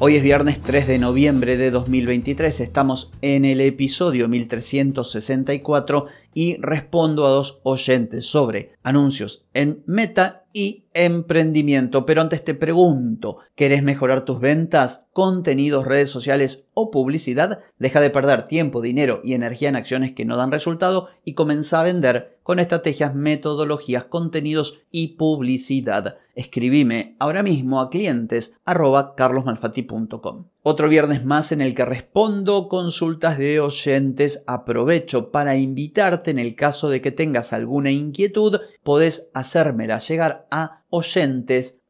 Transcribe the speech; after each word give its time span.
Hoy 0.00 0.14
es 0.14 0.22
viernes 0.22 0.60
3 0.60 0.86
de 0.86 0.98
noviembre 1.00 1.56
de 1.56 1.72
2023, 1.72 2.60
estamos 2.60 3.10
en 3.20 3.44
el 3.44 3.60
episodio 3.60 4.28
1364 4.28 6.06
y 6.32 6.56
respondo 6.60 7.26
a 7.26 7.30
dos 7.30 7.58
oyentes 7.64 8.26
sobre 8.26 8.76
anuncios 8.84 9.48
en 9.54 9.82
Meta 9.86 10.44
y 10.52 10.84
emprendimiento. 10.94 12.06
Pero 12.06 12.20
antes 12.20 12.44
te 12.44 12.54
pregunto, 12.54 13.38
¿querés 13.56 13.82
mejorar 13.82 14.24
tus 14.24 14.38
ventas, 14.38 15.06
contenidos, 15.12 15.84
redes 15.84 16.10
sociales 16.10 16.64
o 16.74 16.92
publicidad? 16.92 17.58
Deja 17.80 18.00
de 18.00 18.10
perder 18.10 18.46
tiempo, 18.46 18.80
dinero 18.80 19.20
y 19.24 19.32
energía 19.32 19.68
en 19.68 19.76
acciones 19.76 20.12
que 20.12 20.24
no 20.24 20.36
dan 20.36 20.52
resultado 20.52 21.08
y 21.24 21.34
comienza 21.34 21.80
a 21.80 21.84
vender 21.84 22.37
con 22.48 22.60
estrategias, 22.60 23.14
metodologías, 23.14 24.04
contenidos 24.04 24.80
y 24.90 25.18
publicidad. 25.18 26.16
Escribime 26.34 27.14
ahora 27.18 27.42
mismo 27.42 27.78
a 27.78 27.90
clientes 27.90 28.54
arroba 28.64 29.14
carlosmalfati.com. 29.16 30.46
Otro 30.62 30.88
viernes 30.88 31.26
más 31.26 31.52
en 31.52 31.60
el 31.60 31.74
que 31.74 31.84
respondo 31.84 32.70
consultas 32.70 33.36
de 33.36 33.60
oyentes. 33.60 34.44
Aprovecho 34.46 35.30
para 35.30 35.58
invitarte 35.58 36.30
en 36.30 36.38
el 36.38 36.54
caso 36.54 36.88
de 36.88 37.02
que 37.02 37.10
tengas 37.10 37.52
alguna 37.52 37.90
inquietud, 37.90 38.60
podés 38.82 39.28
hacérmela 39.34 39.98
llegar 39.98 40.46
a 40.50 40.84
oyentes 40.88 41.82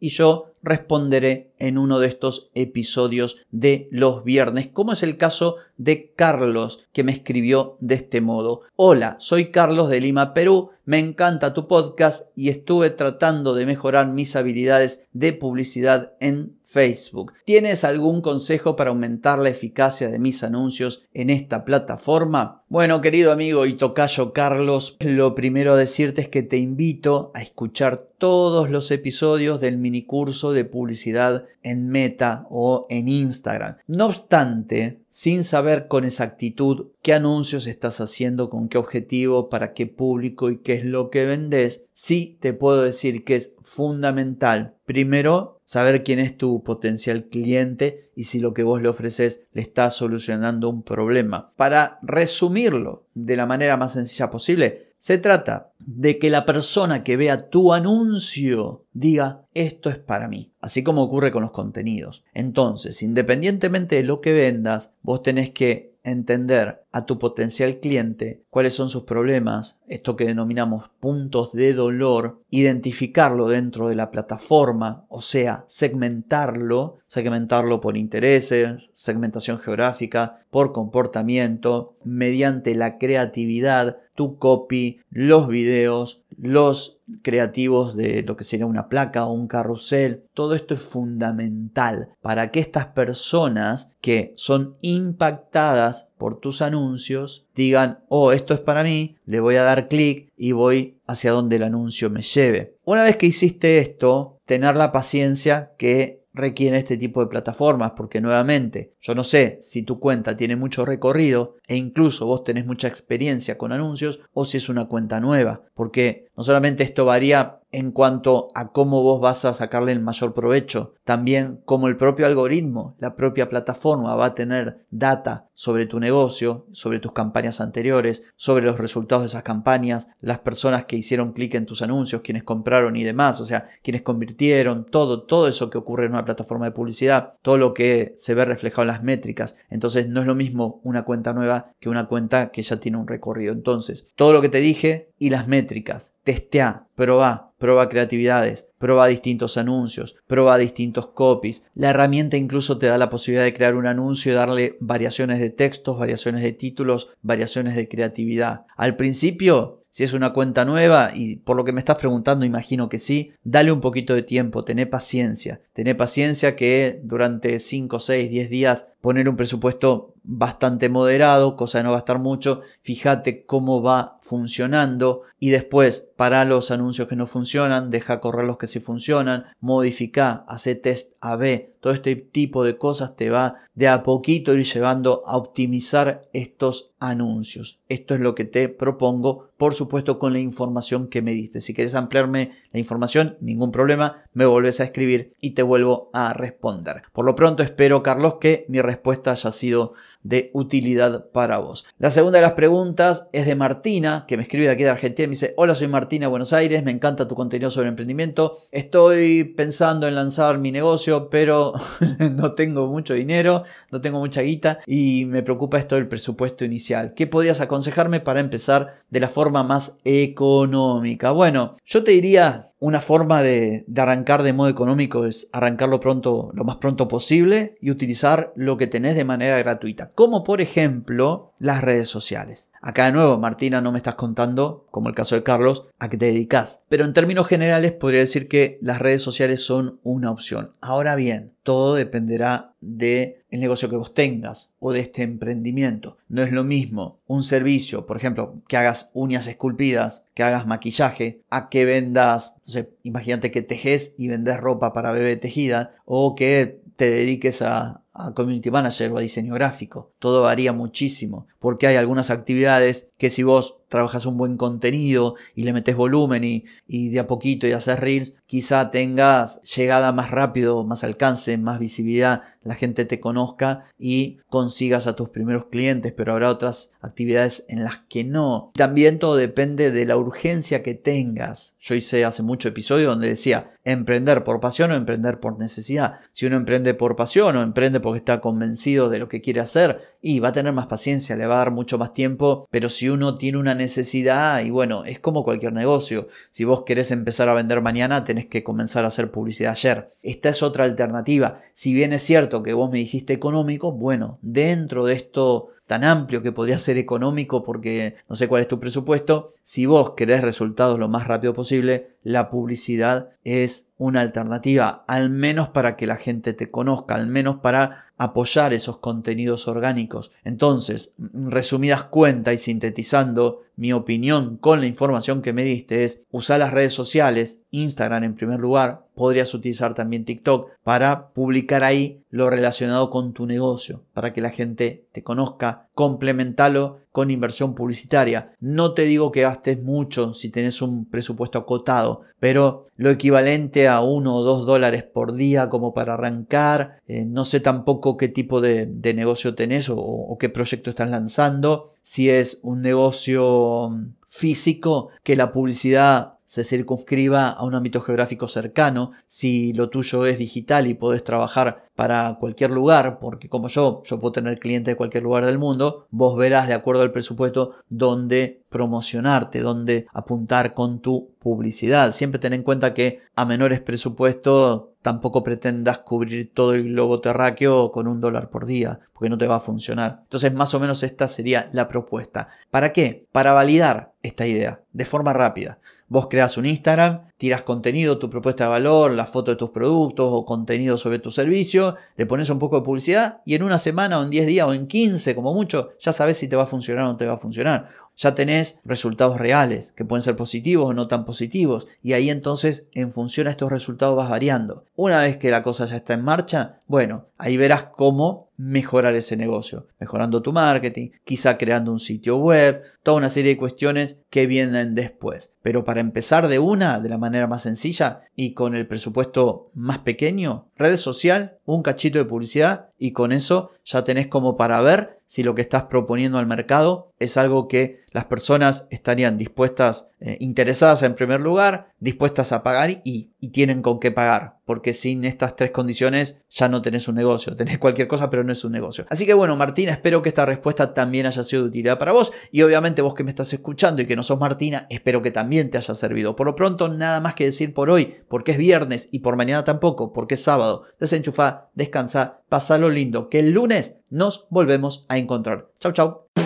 y 0.00 0.08
yo 0.08 0.55
responderé 0.66 1.54
en 1.58 1.78
uno 1.78 2.00
de 2.00 2.08
estos 2.08 2.50
episodios 2.54 3.38
de 3.50 3.88
los 3.90 4.24
viernes, 4.24 4.66
como 4.66 4.92
es 4.92 5.02
el 5.02 5.16
caso 5.16 5.56
de 5.78 6.12
Carlos, 6.14 6.84
que 6.92 7.04
me 7.04 7.12
escribió 7.12 7.78
de 7.80 7.94
este 7.94 8.20
modo. 8.20 8.62
Hola, 8.74 9.16
soy 9.20 9.52
Carlos 9.52 9.88
de 9.88 10.00
Lima, 10.00 10.34
Perú, 10.34 10.70
me 10.84 10.98
encanta 10.98 11.54
tu 11.54 11.66
podcast 11.66 12.28
y 12.36 12.48
estuve 12.48 12.90
tratando 12.90 13.54
de 13.54 13.66
mejorar 13.66 14.08
mis 14.08 14.36
habilidades 14.36 15.06
de 15.12 15.32
publicidad 15.32 16.12
en 16.20 16.55
Facebook. 16.66 17.32
¿Tienes 17.44 17.84
algún 17.84 18.20
consejo 18.20 18.74
para 18.74 18.90
aumentar 18.90 19.38
la 19.38 19.50
eficacia 19.50 20.08
de 20.08 20.18
mis 20.18 20.42
anuncios 20.42 21.04
en 21.14 21.30
esta 21.30 21.64
plataforma? 21.64 22.64
Bueno, 22.68 23.00
querido 23.00 23.30
amigo 23.30 23.66
y 23.66 23.74
tocayo 23.74 24.32
Carlos, 24.32 24.96
lo 24.98 25.36
primero 25.36 25.74
a 25.74 25.76
decirte 25.76 26.22
es 26.22 26.28
que 26.28 26.42
te 26.42 26.56
invito 26.56 27.30
a 27.34 27.42
escuchar 27.42 28.08
todos 28.18 28.68
los 28.68 28.90
episodios 28.90 29.60
del 29.60 29.78
minicurso 29.78 30.52
de 30.52 30.64
publicidad 30.64 31.44
en 31.62 31.88
Meta 31.88 32.46
o 32.50 32.84
en 32.88 33.06
Instagram. 33.06 33.76
No 33.86 34.06
obstante, 34.06 35.00
sin 35.08 35.44
saber 35.44 35.86
con 35.86 36.04
exactitud 36.04 36.88
qué 37.00 37.14
anuncios 37.14 37.68
estás 37.68 38.00
haciendo, 38.00 38.50
con 38.50 38.68
qué 38.68 38.78
objetivo, 38.78 39.48
para 39.48 39.72
qué 39.72 39.86
público 39.86 40.50
y 40.50 40.58
qué 40.58 40.74
es 40.74 40.84
lo 40.84 41.10
que 41.10 41.26
vendes, 41.26 41.84
sí 41.92 42.38
te 42.40 42.52
puedo 42.52 42.82
decir 42.82 43.24
que 43.24 43.36
es 43.36 43.54
fundamental. 43.62 44.74
Primero, 44.84 45.55
saber 45.66 46.02
quién 46.04 46.20
es 46.20 46.38
tu 46.38 46.62
potencial 46.62 47.24
cliente 47.24 48.10
y 48.14 48.24
si 48.24 48.38
lo 48.38 48.54
que 48.54 48.62
vos 48.62 48.80
le 48.80 48.88
ofreces 48.88 49.42
le 49.52 49.60
está 49.60 49.90
solucionando 49.90 50.70
un 50.70 50.82
problema. 50.82 51.52
Para 51.56 51.98
resumirlo 52.00 53.04
de 53.14 53.36
la 53.36 53.44
manera 53.44 53.76
más 53.76 53.92
sencilla 53.92 54.30
posible, 54.30 54.94
se 54.98 55.18
trata 55.18 55.72
de 55.78 56.18
que 56.18 56.30
la 56.30 56.46
persona 56.46 57.04
que 57.04 57.16
vea 57.16 57.50
tu 57.50 57.72
anuncio 57.72 58.84
diga 58.92 59.44
esto 59.54 59.90
es 59.90 59.98
para 59.98 60.28
mí, 60.28 60.52
así 60.60 60.82
como 60.82 61.02
ocurre 61.02 61.32
con 61.32 61.42
los 61.42 61.52
contenidos. 61.52 62.24
Entonces, 62.32 63.02
independientemente 63.02 63.96
de 63.96 64.02
lo 64.04 64.20
que 64.20 64.32
vendas, 64.32 64.92
vos 65.02 65.22
tenés 65.22 65.50
que 65.50 65.95
entender 66.10 66.84
a 66.92 67.04
tu 67.04 67.18
potencial 67.18 67.80
cliente 67.80 68.42
cuáles 68.50 68.74
son 68.74 68.88
sus 68.88 69.02
problemas, 69.02 69.78
esto 69.86 70.16
que 70.16 70.26
denominamos 70.26 70.90
puntos 71.00 71.52
de 71.52 71.72
dolor, 71.72 72.40
identificarlo 72.50 73.48
dentro 73.48 73.88
de 73.88 73.96
la 73.96 74.10
plataforma, 74.10 75.04
o 75.08 75.20
sea, 75.20 75.64
segmentarlo, 75.66 76.98
segmentarlo 77.06 77.80
por 77.80 77.96
intereses, 77.96 78.88
segmentación 78.92 79.58
geográfica, 79.58 80.44
por 80.50 80.72
comportamiento, 80.72 81.96
mediante 82.04 82.74
la 82.74 82.98
creatividad, 82.98 83.98
tu 84.14 84.38
copy, 84.38 85.00
los 85.10 85.48
videos, 85.48 86.22
los 86.38 86.98
creativos 87.22 87.96
de 87.96 88.22
lo 88.22 88.36
que 88.36 88.44
sería 88.44 88.66
una 88.66 88.88
placa 88.88 89.26
o 89.26 89.32
un 89.32 89.48
carrusel. 89.48 90.24
Todo 90.34 90.54
esto 90.54 90.74
es 90.74 90.80
fundamental 90.80 92.10
para 92.20 92.50
que 92.50 92.60
estas 92.60 92.86
personas 92.86 93.92
que 94.00 94.32
son 94.36 94.76
impactadas 94.80 96.10
por 96.18 96.40
tus 96.40 96.62
anuncios 96.62 97.46
digan, 97.54 98.00
oh, 98.08 98.32
esto 98.32 98.54
es 98.54 98.60
para 98.60 98.82
mí, 98.82 99.16
le 99.24 99.40
voy 99.40 99.56
a 99.56 99.62
dar 99.62 99.88
clic 99.88 100.32
y 100.36 100.52
voy 100.52 100.98
hacia 101.06 101.32
donde 101.32 101.56
el 101.56 101.62
anuncio 101.62 102.10
me 102.10 102.22
lleve. 102.22 102.76
Una 102.84 103.04
vez 103.04 103.16
que 103.16 103.26
hiciste 103.26 103.78
esto, 103.78 104.38
tener 104.44 104.76
la 104.76 104.92
paciencia 104.92 105.72
que 105.78 106.26
requiere 106.36 106.76
este 106.76 106.98
tipo 106.98 107.20
de 107.20 107.28
plataformas, 107.28 107.92
porque 107.96 108.20
nuevamente, 108.20 108.92
yo 109.00 109.14
no 109.14 109.24
sé 109.24 109.58
si 109.62 109.82
tu 109.82 109.98
cuenta 109.98 110.36
tiene 110.36 110.54
mucho 110.54 110.84
recorrido 110.84 111.56
e 111.66 111.76
incluso 111.76 112.26
vos 112.26 112.44
tenés 112.44 112.66
mucha 112.66 112.88
experiencia 112.88 113.56
con 113.56 113.72
anuncios 113.72 114.20
o 114.32 114.44
si 114.44 114.58
es 114.58 114.68
una 114.68 114.86
cuenta 114.86 115.18
nueva, 115.18 115.62
porque 115.74 116.25
no 116.36 116.42
solamente 116.42 116.84
esto 116.84 117.04
varía 117.04 117.60
en 117.72 117.90
cuanto 117.90 118.50
a 118.54 118.72
cómo 118.72 119.02
vos 119.02 119.20
vas 119.20 119.44
a 119.44 119.52
sacarle 119.52 119.92
el 119.92 120.00
mayor 120.00 120.32
provecho, 120.32 120.94
también 121.04 121.60
como 121.64 121.88
el 121.88 121.96
propio 121.96 122.26
algoritmo, 122.26 122.96
la 122.98 123.16
propia 123.16 123.48
plataforma 123.50 124.14
va 124.14 124.26
a 124.26 124.34
tener 124.34 124.86
data 124.90 125.48
sobre 125.52 125.86
tu 125.86 126.00
negocio, 126.00 126.66
sobre 126.72 127.00
tus 127.00 127.12
campañas 127.12 127.60
anteriores, 127.60 128.22
sobre 128.36 128.64
los 128.64 128.78
resultados 128.78 129.24
de 129.24 129.28
esas 129.28 129.42
campañas, 129.42 130.08
las 130.20 130.38
personas 130.38 130.84
que 130.84 130.96
hicieron 130.96 131.32
clic 131.32 131.54
en 131.54 131.66
tus 131.66 131.82
anuncios, 131.82 132.22
quienes 132.22 132.44
compraron 132.44 132.96
y 132.96 133.04
demás, 133.04 133.40
o 133.40 133.44
sea, 133.44 133.68
quienes 133.82 134.02
convirtieron, 134.02 134.86
todo, 134.86 135.24
todo 135.24 135.48
eso 135.48 135.70
que 135.70 135.78
ocurre 135.78 136.06
en 136.06 136.12
una 136.12 136.24
plataforma 136.24 136.66
de 136.66 136.72
publicidad, 136.72 137.34
todo 137.42 137.58
lo 137.58 137.74
que 137.74 138.14
se 138.16 138.34
ve 138.34 138.44
reflejado 138.44 138.82
en 138.82 138.88
las 138.88 139.02
métricas. 139.02 139.56
Entonces 139.70 140.08
no 140.08 140.20
es 140.20 140.26
lo 140.26 140.34
mismo 140.34 140.80
una 140.84 141.04
cuenta 141.04 141.32
nueva 141.32 141.72
que 141.80 141.88
una 141.88 142.06
cuenta 142.06 142.50
que 142.50 142.62
ya 142.62 142.76
tiene 142.76 142.98
un 142.98 143.08
recorrido. 143.08 143.52
Entonces, 143.52 144.12
todo 144.14 144.32
lo 144.32 144.40
que 144.40 144.48
te 144.48 144.60
dije 144.60 145.10
y 145.18 145.30
las 145.30 145.48
métricas, 145.48 146.14
testea, 146.26 146.88
proba, 146.96 147.54
prueba 147.56 147.88
creatividades, 147.88 148.68
prueba 148.78 149.06
distintos 149.06 149.56
anuncios, 149.56 150.16
prueba 150.26 150.58
distintos 150.58 151.06
copies. 151.06 151.62
La 151.74 151.90
herramienta 151.90 152.36
incluso 152.36 152.78
te 152.78 152.86
da 152.88 152.98
la 152.98 153.08
posibilidad 153.08 153.44
de 153.44 153.54
crear 153.54 153.76
un 153.76 153.86
anuncio 153.86 154.32
y 154.32 154.34
darle 154.34 154.76
variaciones 154.80 155.38
de 155.38 155.50
textos, 155.50 155.96
variaciones 155.96 156.42
de 156.42 156.50
títulos, 156.50 157.10
variaciones 157.22 157.76
de 157.76 157.86
creatividad. 157.86 158.66
Al 158.76 158.96
principio 158.96 159.84
si 159.96 160.04
es 160.04 160.12
una 160.12 160.34
cuenta 160.34 160.66
nueva 160.66 161.12
y 161.14 161.36
por 161.36 161.56
lo 161.56 161.64
que 161.64 161.72
me 161.72 161.78
estás 161.78 161.96
preguntando 161.96 162.44
imagino 162.44 162.90
que 162.90 162.98
sí, 162.98 163.32
dale 163.44 163.72
un 163.72 163.80
poquito 163.80 164.12
de 164.12 164.20
tiempo, 164.20 164.62
tené 164.62 164.84
paciencia. 164.84 165.62
Tené 165.72 165.94
paciencia 165.94 166.54
que 166.54 167.00
durante 167.02 167.58
5, 167.58 167.98
6, 167.98 168.30
10 168.30 168.50
días 168.50 168.88
poner 169.00 169.26
un 169.26 169.36
presupuesto 169.36 170.12
bastante 170.26 170.88
moderado, 170.88 171.56
cosa 171.56 171.78
de 171.78 171.84
no 171.84 171.92
gastar 171.92 172.18
mucho, 172.18 172.60
fíjate 172.82 173.46
cómo 173.46 173.80
va 173.82 174.18
funcionando 174.20 175.22
y 175.38 175.50
después 175.50 176.08
para 176.16 176.44
los 176.44 176.70
anuncios 176.70 177.08
que 177.08 177.16
no 177.16 177.26
funcionan, 177.26 177.90
deja 177.90 178.20
correr 178.20 178.46
los 178.46 178.58
que 178.58 178.66
sí 178.66 178.80
funcionan, 178.80 179.44
modifica, 179.60 180.44
hace 180.48 180.74
test 180.74 181.14
AB, 181.20 181.70
todo 181.80 181.92
este 181.92 182.16
tipo 182.16 182.64
de 182.64 182.76
cosas 182.78 183.14
te 183.14 183.30
va 183.30 183.56
de 183.74 183.86
a 183.86 184.02
poquito 184.02 184.54
ir 184.54 184.64
llevando 184.64 185.22
a 185.26 185.36
optimizar 185.36 186.22
estos 186.32 186.94
anuncios. 186.98 187.80
Esto 187.88 188.14
es 188.14 188.20
lo 188.20 188.34
que 188.34 188.44
te 188.44 188.68
propongo, 188.68 189.50
por 189.56 189.74
supuesto 189.74 190.18
con 190.18 190.32
la 190.32 190.40
información 190.40 191.06
que 191.08 191.22
me 191.22 191.32
diste. 191.32 191.60
Si 191.60 191.74
quieres 191.74 191.94
ampliarme 191.94 192.50
la 192.72 192.80
información, 192.80 193.36
ningún 193.40 193.70
problema, 193.70 194.24
me 194.32 194.46
vuelves 194.46 194.80
a 194.80 194.84
escribir 194.84 195.34
y 195.40 195.50
te 195.50 195.62
vuelvo 195.62 196.10
a 196.12 196.32
responder. 196.32 197.02
Por 197.12 197.24
lo 197.24 197.34
pronto 197.34 197.62
espero, 197.62 198.02
Carlos, 198.02 198.36
que 198.40 198.64
mi 198.68 198.80
respuesta 198.80 199.30
haya 199.32 199.50
sido 199.52 199.92
de 200.28 200.50
utilidad 200.52 201.30
para 201.30 201.58
vos. 201.58 201.84
La 201.98 202.10
segunda 202.10 202.38
de 202.38 202.42
las 202.42 202.52
preguntas 202.52 203.28
es 203.32 203.46
de 203.46 203.54
Martina, 203.54 204.24
que 204.26 204.36
me 204.36 204.42
escribe 204.42 204.66
de 204.66 204.72
aquí 204.72 204.82
de 204.82 204.90
Argentina. 204.90 205.26
Me 205.28 205.32
dice, 205.32 205.54
hola, 205.56 205.74
soy 205.74 205.88
Martina, 205.88 206.28
Buenos 206.28 206.52
Aires, 206.52 206.82
me 206.82 206.90
encanta 206.90 207.28
tu 207.28 207.34
contenido 207.34 207.70
sobre 207.70 207.88
emprendimiento. 207.88 208.56
Estoy 208.72 209.44
pensando 209.44 210.06
en 210.08 210.14
lanzar 210.14 210.58
mi 210.58 210.72
negocio, 210.72 211.30
pero 211.30 211.74
no 212.32 212.54
tengo 212.54 212.86
mucho 212.88 213.14
dinero, 213.14 213.64
no 213.90 214.00
tengo 214.00 214.18
mucha 214.18 214.42
guita 214.42 214.80
y 214.86 215.24
me 215.26 215.42
preocupa 215.42 215.78
esto 215.78 215.94
del 215.94 216.08
presupuesto 216.08 216.64
inicial. 216.64 217.14
¿Qué 217.14 217.26
podrías 217.26 217.60
aconsejarme 217.60 218.20
para 218.20 218.40
empezar 218.40 219.02
de 219.10 219.20
la 219.20 219.28
forma 219.28 219.62
más 219.62 219.96
económica? 220.04 221.30
Bueno, 221.30 221.74
yo 221.84 222.02
te 222.02 222.12
diría 222.12 222.66
una 222.78 223.00
forma 223.00 223.42
de, 223.42 223.86
arrancar 223.96 224.42
de 224.42 224.52
modo 224.52 224.68
económico 224.68 225.24
es 225.24 225.48
arrancarlo 225.52 225.98
pronto, 226.00 226.50
lo 226.52 226.64
más 226.64 226.76
pronto 226.76 227.08
posible 227.08 227.76
y 227.80 227.90
utilizar 227.90 228.52
lo 228.54 228.76
que 228.76 228.86
tenés 228.86 229.16
de 229.16 229.24
manera 229.24 229.58
gratuita, 229.58 230.10
como 230.14 230.44
por 230.44 230.60
ejemplo 230.60 231.52
las 231.58 231.82
redes 231.82 232.08
sociales. 232.08 232.70
Acá 232.80 233.06
de 233.06 233.12
nuevo, 233.12 233.38
Martina, 233.38 233.80
no 233.80 233.92
me 233.92 233.98
estás 233.98 234.14
contando, 234.14 234.86
como 234.90 235.08
el 235.08 235.14
caso 235.14 235.34
de 235.34 235.42
Carlos, 235.42 235.86
a 235.98 236.08
qué 236.08 236.16
te 236.16 236.26
dedicas. 236.26 236.82
Pero 236.88 237.04
en 237.04 237.12
términos 237.12 237.46
generales 237.46 237.92
podría 237.92 238.20
decir 238.20 238.48
que 238.48 238.78
las 238.80 239.00
redes 239.00 239.22
sociales 239.22 239.64
son 239.64 240.00
una 240.02 240.30
opción. 240.30 240.72
Ahora 240.80 241.16
bien, 241.16 241.52
todo 241.62 241.94
dependerá 241.94 242.74
del 242.80 243.36
el 243.50 243.60
negocio 243.60 243.88
que 243.88 243.96
vos 243.96 244.14
tengas 244.14 244.70
o 244.78 244.92
de 244.92 245.00
este 245.00 245.22
emprendimiento. 245.22 246.18
No 246.28 246.42
es 246.42 246.52
lo 246.52 246.62
mismo 246.62 247.20
un 247.26 247.42
servicio, 247.42 248.06
por 248.06 248.16
ejemplo, 248.16 248.62
que 248.68 248.76
hagas 248.76 249.10
uñas 249.14 249.46
esculpidas, 249.46 250.24
que 250.34 250.42
hagas 250.42 250.66
maquillaje, 250.66 251.42
a 251.50 251.68
que 251.68 251.84
vendas, 251.84 252.54
no 252.66 252.72
sé, 252.72 252.90
imagínate 253.02 253.50
que 253.50 253.62
tejes 253.62 254.14
y 254.18 254.28
vendes 254.28 254.58
ropa 254.58 254.92
para 254.92 255.12
bebé 255.12 255.36
tejida 255.36 255.96
o 256.04 256.34
que 256.34 256.80
te 256.96 257.10
dediques 257.10 257.62
a, 257.62 258.02
a 258.18 258.32
community 258.34 258.70
manager 258.70 259.12
o 259.12 259.18
a 259.18 259.20
diseño 259.20 259.54
gráfico. 259.54 260.12
Todo 260.18 260.42
varía 260.42 260.72
muchísimo 260.72 261.46
porque 261.58 261.86
hay 261.86 261.96
algunas 261.96 262.30
actividades 262.30 263.08
que 263.18 263.30
si 263.30 263.42
vos 263.42 263.82
trabajas 263.88 264.26
un 264.26 264.36
buen 264.36 264.56
contenido 264.56 265.34
y 265.54 265.64
le 265.64 265.72
metes 265.72 265.96
volumen 265.96 266.44
y, 266.44 266.64
y, 266.86 267.10
de 267.10 267.20
a 267.20 267.26
poquito 267.26 267.66
y 267.66 267.72
haces 267.72 267.98
reels, 267.98 268.34
quizá 268.46 268.90
tengas 268.90 269.60
llegada 269.62 270.12
más 270.12 270.30
rápido, 270.30 270.84
más 270.84 271.04
alcance, 271.04 271.58
más 271.58 271.78
visibilidad, 271.78 272.42
la 272.66 272.74
gente 272.74 273.04
te 273.04 273.20
conozca 273.20 273.84
y 273.98 274.38
consigas 274.48 275.06
a 275.06 275.14
tus 275.14 275.28
primeros 275.28 275.66
clientes, 275.66 276.12
pero 276.12 276.32
habrá 276.32 276.50
otras 276.50 276.90
actividades 277.00 277.64
en 277.68 277.84
las 277.84 277.98
que 278.08 278.24
no. 278.24 278.72
También 278.74 279.18
todo 279.18 279.36
depende 279.36 279.90
de 279.92 280.04
la 280.04 280.16
urgencia 280.16 280.82
que 280.82 280.94
tengas. 280.94 281.76
Yo 281.80 281.94
hice 281.94 282.24
hace 282.24 282.42
mucho 282.42 282.68
episodio 282.68 283.08
donde 283.08 283.28
decía 283.28 283.72
emprender 283.84 284.42
por 284.42 284.58
pasión 284.58 284.90
o 284.90 284.94
emprender 284.94 285.38
por 285.38 285.58
necesidad. 285.58 286.18
Si 286.32 286.44
uno 286.44 286.56
emprende 286.56 286.94
por 286.94 287.14
pasión 287.14 287.56
o 287.56 287.62
emprende 287.62 288.00
porque 288.00 288.18
está 288.18 288.40
convencido 288.40 289.08
de 289.08 289.20
lo 289.20 289.28
que 289.28 289.40
quiere 289.40 289.60
hacer 289.60 290.00
y 290.20 290.40
va 290.40 290.48
a 290.48 290.52
tener 290.52 290.72
más 290.72 290.88
paciencia, 290.88 291.36
le 291.36 291.46
va 291.46 291.54
a 291.54 291.58
dar 291.58 291.70
mucho 291.70 291.96
más 291.96 292.12
tiempo, 292.12 292.66
pero 292.72 292.88
si 292.88 293.08
uno 293.08 293.38
tiene 293.38 293.58
una 293.58 293.75
necesidad 293.76 294.62
y 294.64 294.70
bueno, 294.70 295.04
es 295.04 295.18
como 295.18 295.44
cualquier 295.44 295.72
negocio. 295.72 296.28
Si 296.50 296.64
vos 296.64 296.82
querés 296.84 297.10
empezar 297.10 297.48
a 297.48 297.54
vender 297.54 297.80
mañana, 297.80 298.24
tenés 298.24 298.46
que 298.46 298.64
comenzar 298.64 299.04
a 299.04 299.08
hacer 299.08 299.30
publicidad 299.30 299.72
ayer. 299.72 300.08
Esta 300.22 300.48
es 300.48 300.62
otra 300.62 300.84
alternativa. 300.84 301.60
Si 301.72 301.92
bien 301.94 302.12
es 302.12 302.22
cierto 302.22 302.62
que 302.62 302.72
vos 302.72 302.90
me 302.90 302.98
dijiste 302.98 303.32
económico, 303.32 303.92
bueno, 303.92 304.38
dentro 304.42 305.04
de 305.04 305.14
esto 305.14 305.68
tan 305.86 306.04
amplio 306.04 306.42
que 306.42 306.52
podría 306.52 306.78
ser 306.78 306.98
económico 306.98 307.62
porque 307.62 308.16
no 308.28 308.36
sé 308.36 308.48
cuál 308.48 308.62
es 308.62 308.68
tu 308.68 308.80
presupuesto, 308.80 309.52
si 309.62 309.86
vos 309.86 310.12
querés 310.16 310.42
resultados 310.42 310.98
lo 310.98 311.08
más 311.08 311.26
rápido 311.26 311.52
posible, 311.52 312.16
la 312.22 312.50
publicidad 312.50 313.30
es 313.44 313.90
una 313.96 314.20
alternativa, 314.20 315.04
al 315.06 315.30
menos 315.30 315.68
para 315.68 315.96
que 315.96 316.06
la 316.06 316.16
gente 316.16 316.52
te 316.52 316.70
conozca, 316.70 317.14
al 317.14 317.28
menos 317.28 317.56
para 317.56 318.06
apoyar 318.18 318.72
esos 318.72 318.98
contenidos 318.98 319.68
orgánicos. 319.68 320.32
Entonces, 320.42 321.14
resumidas 321.18 322.04
cuentas 322.04 322.54
y 322.54 322.58
sintetizando 322.58 323.62
mi 323.76 323.92
opinión 323.92 324.56
con 324.56 324.80
la 324.80 324.86
información 324.86 325.42
que 325.42 325.52
me 325.52 325.62
diste 325.62 326.04
es 326.04 326.22
usar 326.30 326.58
las 326.58 326.72
redes 326.72 326.94
sociales, 326.94 327.62
Instagram 327.70 328.24
en 328.24 328.34
primer 328.34 328.58
lugar, 328.58 329.05
podrías 329.16 329.54
utilizar 329.54 329.94
también 329.94 330.26
TikTok 330.26 330.70
para 330.84 331.30
publicar 331.30 331.82
ahí 331.82 332.22
lo 332.30 332.50
relacionado 332.50 333.08
con 333.08 333.32
tu 333.32 333.46
negocio, 333.46 334.02
para 334.12 334.34
que 334.34 334.42
la 334.42 334.50
gente 334.50 335.06
te 335.10 335.22
conozca, 335.22 335.88
complementalo 335.94 336.98
con 337.12 337.30
inversión 337.30 337.74
publicitaria. 337.74 338.52
No 338.60 338.92
te 338.92 339.04
digo 339.04 339.32
que 339.32 339.40
gastes 339.40 339.82
mucho 339.82 340.34
si 340.34 340.50
tenés 340.50 340.82
un 340.82 341.06
presupuesto 341.06 341.58
acotado, 341.58 342.20
pero 342.38 342.88
lo 342.96 343.08
equivalente 343.08 343.88
a 343.88 344.02
uno 344.02 344.36
o 344.36 344.42
dos 344.42 344.66
dólares 344.66 345.02
por 345.02 345.32
día 345.32 345.70
como 345.70 345.94
para 345.94 346.14
arrancar. 346.14 347.00
Eh, 347.08 347.24
no 347.24 347.46
sé 347.46 347.60
tampoco 347.60 348.18
qué 348.18 348.28
tipo 348.28 348.60
de, 348.60 348.86
negocio 349.14 349.54
tenés 349.54 349.88
o, 349.88 349.96
o 349.96 350.36
qué 350.36 350.50
proyecto 350.50 350.90
estás 350.90 351.08
lanzando. 351.08 351.94
Si 352.02 352.28
es 352.28 352.60
un 352.62 352.82
negocio 352.82 353.88
mm, 353.90 354.14
físico, 354.28 355.08
que 355.22 355.36
la 355.36 355.52
publicidad 355.52 356.35
se 356.46 356.64
circunscriba 356.64 357.50
a 357.50 357.64
un 357.64 357.74
ámbito 357.74 358.00
geográfico 358.00 358.48
cercano, 358.48 359.12
si 359.26 359.74
lo 359.74 359.90
tuyo 359.90 360.24
es 360.24 360.38
digital 360.38 360.86
y 360.86 360.94
podés 360.94 361.24
trabajar 361.24 361.85
para 361.96 362.36
cualquier 362.38 362.70
lugar, 362.70 363.18
porque 363.18 363.48
como 363.48 363.68
yo, 363.68 364.02
yo 364.04 364.20
puedo 364.20 364.32
tener 364.32 364.60
clientes 364.60 364.92
de 364.92 364.96
cualquier 364.96 365.22
lugar 365.24 365.46
del 365.46 365.58
mundo, 365.58 366.06
vos 366.10 366.36
verás 366.36 366.68
de 366.68 366.74
acuerdo 366.74 367.02
al 367.02 367.10
presupuesto 367.10 367.72
dónde 367.88 368.62
promocionarte, 368.68 369.60
dónde 369.60 370.06
apuntar 370.12 370.74
con 370.74 371.00
tu 371.00 371.30
publicidad. 371.38 372.12
Siempre 372.12 372.38
ten 372.38 372.52
en 372.52 372.62
cuenta 372.62 372.92
que 372.92 373.22
a 373.34 373.46
menores 373.46 373.80
presupuestos 373.80 374.88
tampoco 375.00 375.42
pretendas 375.42 375.98
cubrir 375.98 376.52
todo 376.52 376.74
el 376.74 376.82
globo 376.82 377.20
terráqueo 377.20 377.92
con 377.92 378.08
un 378.08 378.20
dólar 378.20 378.50
por 378.50 378.66
día, 378.66 379.00
porque 379.12 379.30
no 379.30 379.38
te 379.38 379.46
va 379.46 379.56
a 379.56 379.60
funcionar. 379.60 380.18
Entonces, 380.24 380.52
más 380.52 380.74
o 380.74 380.80
menos 380.80 381.02
esta 381.02 381.28
sería 381.28 381.70
la 381.72 381.88
propuesta. 381.88 382.48
¿Para 382.70 382.92
qué? 382.92 383.26
Para 383.32 383.52
validar 383.52 384.12
esta 384.22 384.46
idea 384.46 384.82
de 384.92 385.04
forma 385.04 385.32
rápida. 385.32 385.78
Vos 386.08 386.26
creas 386.26 386.56
un 386.58 386.66
Instagram, 386.66 387.25
tiras 387.36 387.62
contenido, 387.62 388.18
tu 388.18 388.30
propuesta 388.30 388.64
de 388.64 388.70
valor, 388.70 389.12
la 389.12 389.26
foto 389.26 389.50
de 389.50 389.56
tus 389.56 389.70
productos 389.70 390.28
o 390.30 390.44
contenido 390.44 390.96
sobre 390.96 391.18
tu 391.18 391.30
servicio, 391.30 391.96
le 392.16 392.26
pones 392.26 392.48
un 392.48 392.58
poco 392.58 392.76
de 392.76 392.82
publicidad 392.82 393.42
y 393.44 393.54
en 393.54 393.62
una 393.62 393.78
semana 393.78 394.18
o 394.18 394.22
en 394.22 394.30
10 394.30 394.46
días 394.46 394.66
o 394.66 394.72
en 394.72 394.86
15 394.86 395.34
como 395.34 395.52
mucho, 395.52 395.90
ya 395.98 396.12
sabes 396.12 396.38
si 396.38 396.48
te 396.48 396.56
va 396.56 396.62
a 396.62 396.66
funcionar 396.66 397.04
o 397.04 397.08
no 397.08 397.16
te 397.16 397.26
va 397.26 397.34
a 397.34 397.38
funcionar 397.38 397.88
ya 398.16 398.34
tenés 398.34 398.78
resultados 398.84 399.38
reales, 399.38 399.92
que 399.92 400.04
pueden 400.04 400.22
ser 400.22 400.36
positivos 400.36 400.90
o 400.90 400.94
no 400.94 401.08
tan 401.08 401.24
positivos, 401.24 401.86
y 402.02 402.14
ahí 402.14 402.30
entonces 402.30 402.86
en 402.92 403.12
función 403.12 403.46
a 403.46 403.50
estos 403.50 403.70
resultados 403.70 404.16
vas 404.16 404.30
variando. 404.30 404.84
Una 404.94 405.20
vez 405.20 405.36
que 405.36 405.50
la 405.50 405.62
cosa 405.62 405.86
ya 405.86 405.96
está 405.96 406.14
en 406.14 406.24
marcha, 406.24 406.80
bueno, 406.86 407.26
ahí 407.36 407.56
verás 407.56 407.84
cómo 407.96 408.46
mejorar 408.56 409.14
ese 409.16 409.36
negocio, 409.36 409.86
mejorando 410.00 410.40
tu 410.42 410.52
marketing, 410.52 411.10
quizá 411.24 411.58
creando 411.58 411.92
un 411.92 412.00
sitio 412.00 412.38
web, 412.38 412.82
toda 413.02 413.18
una 413.18 413.30
serie 413.30 413.52
de 413.52 413.58
cuestiones 413.58 414.16
que 414.30 414.46
vienen 414.46 414.94
después. 414.94 415.52
Pero 415.62 415.84
para 415.84 416.00
empezar 416.00 416.48
de 416.48 416.58
una, 416.58 417.00
de 417.00 417.08
la 417.08 417.18
manera 417.18 417.46
más 417.46 417.62
sencilla 417.62 418.22
y 418.34 418.54
con 418.54 418.74
el 418.74 418.86
presupuesto 418.86 419.70
más 419.74 419.98
pequeño, 419.98 420.70
red 420.76 420.96
social, 420.96 421.58
un 421.64 421.82
cachito 421.82 422.18
de 422.18 422.24
publicidad 422.24 422.90
y 422.98 423.12
con 423.12 423.32
eso 423.32 423.70
ya 423.84 424.04
tenés 424.04 424.26
como 424.26 424.56
para 424.56 424.80
ver 424.80 425.20
si 425.26 425.42
lo 425.42 425.54
que 425.54 425.62
estás 425.62 425.84
proponiendo 425.84 426.38
al 426.38 426.46
mercado 426.46 427.12
es 427.18 427.36
algo 427.36 427.68
que 427.68 428.00
las 428.12 428.24
personas 428.24 428.86
estarían 428.90 429.38
dispuestas, 429.38 430.08
eh, 430.20 430.36
interesadas 430.40 431.02
en 431.02 431.14
primer 431.14 431.40
lugar, 431.40 431.92
dispuestas 432.00 432.52
a 432.52 432.62
pagar 432.62 432.90
y, 432.90 433.30
y, 433.40 433.48
tienen 433.48 433.82
con 433.82 434.00
qué 434.00 434.10
pagar. 434.10 434.55
Porque 434.66 434.92
sin 434.92 435.24
estas 435.24 435.56
tres 435.56 435.70
condiciones 435.70 436.42
ya 436.50 436.68
no 436.68 436.82
tenés 436.82 437.08
un 437.08 437.14
negocio. 437.14 437.56
Tenés 437.56 437.78
cualquier 437.78 438.08
cosa, 438.08 438.28
pero 438.28 438.44
no 438.44 438.52
es 438.52 438.62
un 438.64 438.72
negocio. 438.72 439.06
Así 439.08 439.24
que 439.24 439.32
bueno, 439.32 439.56
Martina, 439.56 439.92
espero 439.92 440.20
que 440.20 440.28
esta 440.28 440.44
respuesta 440.44 440.92
también 440.92 441.24
haya 441.24 441.42
sido 441.42 441.62
de 441.62 441.68
utilidad 441.68 441.98
para 441.98 442.12
vos. 442.12 442.32
Y 442.52 442.60
obviamente 442.60 443.00
vos 443.00 443.14
que 443.14 443.24
me 443.24 443.30
estás 443.30 443.52
escuchando 443.54 444.02
y 444.02 444.06
que 444.06 444.16
no 444.16 444.22
sos 444.22 444.38
Martina, 444.38 444.86
espero 444.90 445.22
que 445.22 445.30
también 445.30 445.70
te 445.70 445.78
haya 445.78 445.94
servido. 445.94 446.36
Por 446.36 446.46
lo 446.46 446.54
pronto, 446.54 446.88
nada 446.88 447.20
más 447.20 447.34
que 447.34 447.44
decir 447.44 447.72
por 447.72 447.88
hoy, 447.88 448.14
porque 448.28 448.52
es 448.52 448.58
viernes 448.58 449.08
y 449.12 449.20
por 449.20 449.36
mañana 449.36 449.64
tampoco, 449.64 450.12
porque 450.12 450.34
es 450.34 450.42
sábado. 450.42 450.82
Desenchufa, 451.00 451.70
descansa, 451.74 452.42
lo 452.78 452.90
lindo, 452.90 453.28
que 453.28 453.38
el 453.38 453.52
lunes 453.52 453.98
nos 454.10 454.46
volvemos 454.50 455.06
a 455.08 455.18
encontrar. 455.18 455.68
Chau, 455.78 455.92
chau. 455.92 456.45